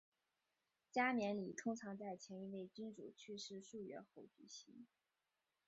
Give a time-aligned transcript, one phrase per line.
[0.89, 4.87] 加冕礼通常在前一位君主去世数月后举行。